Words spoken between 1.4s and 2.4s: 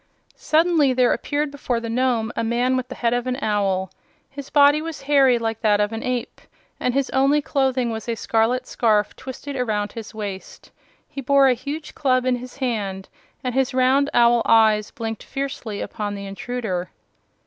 before the Nome